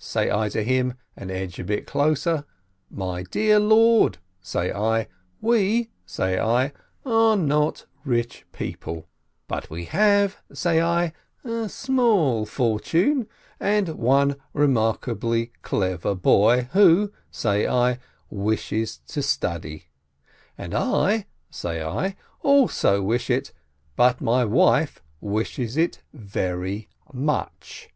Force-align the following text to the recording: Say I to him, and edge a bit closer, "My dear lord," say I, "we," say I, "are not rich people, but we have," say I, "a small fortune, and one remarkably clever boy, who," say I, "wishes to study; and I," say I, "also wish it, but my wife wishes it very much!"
Say 0.00 0.28
I 0.28 0.48
to 0.48 0.64
him, 0.64 0.94
and 1.16 1.30
edge 1.30 1.60
a 1.60 1.64
bit 1.64 1.86
closer, 1.86 2.44
"My 2.90 3.22
dear 3.22 3.60
lord," 3.60 4.18
say 4.40 4.72
I, 4.72 5.06
"we," 5.40 5.88
say 6.04 6.36
I, 6.36 6.72
"are 7.06 7.36
not 7.36 7.86
rich 8.04 8.44
people, 8.50 9.06
but 9.46 9.70
we 9.70 9.84
have," 9.84 10.36
say 10.52 10.82
I, 10.82 11.12
"a 11.44 11.68
small 11.68 12.44
fortune, 12.44 13.28
and 13.60 13.90
one 13.90 14.34
remarkably 14.52 15.52
clever 15.62 16.16
boy, 16.16 16.68
who," 16.72 17.12
say 17.30 17.68
I, 17.68 18.00
"wishes 18.30 18.96
to 19.06 19.22
study; 19.22 19.84
and 20.58 20.74
I," 20.74 21.26
say 21.50 21.84
I, 21.84 22.16
"also 22.42 23.00
wish 23.00 23.30
it, 23.30 23.52
but 23.94 24.20
my 24.20 24.44
wife 24.44 25.00
wishes 25.20 25.76
it 25.76 26.02
very 26.12 26.88
much!" 27.12 27.90